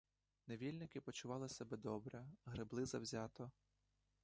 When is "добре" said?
1.77-2.25